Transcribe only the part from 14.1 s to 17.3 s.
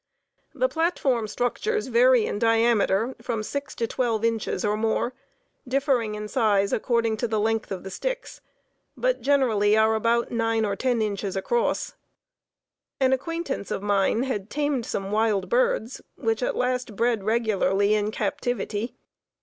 had tamed some wild birds, which at last bred